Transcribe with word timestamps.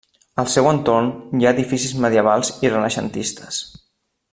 Al 0.43 0.47
seu 0.53 0.69
entorn, 0.69 1.11
hi 1.41 1.47
ha 1.49 1.53
edificis 1.57 1.95
medievals 2.07 2.51
i 2.67 2.73
renaixentistes. 2.73 3.63